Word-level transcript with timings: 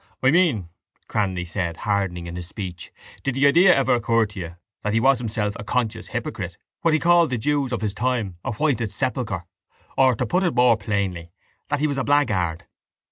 —I 0.23 0.31
mean, 0.31 0.67
Cranly 1.07 1.45
said, 1.47 1.77
hardening 1.77 2.25
in 2.25 2.35
his 2.35 2.47
speech, 2.47 2.91
did 3.21 3.35
the 3.35 3.45
idea 3.45 3.75
ever 3.75 3.93
occur 3.93 4.25
to 4.25 4.39
you 4.39 4.55
that 4.81 4.93
he 4.93 4.99
was 4.99 5.19
himself 5.19 5.53
a 5.59 5.63
conscious 5.63 6.07
hypocrite, 6.07 6.57
what 6.81 6.95
he 6.95 6.99
called 6.99 7.29
the 7.29 7.37
jews 7.37 7.71
of 7.71 7.81
his 7.81 7.93
time, 7.93 8.35
a 8.43 8.51
whited 8.53 8.91
sepulchre? 8.91 9.45
Or, 9.95 10.15
to 10.15 10.25
put 10.25 10.41
it 10.41 10.55
more 10.55 10.75
plainly, 10.75 11.29
that 11.69 11.81
he 11.81 11.85
was 11.85 11.99
a 11.99 12.03
blackguard? 12.03 12.65